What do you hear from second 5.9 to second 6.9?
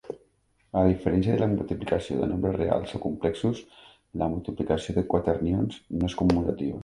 no és commutativa.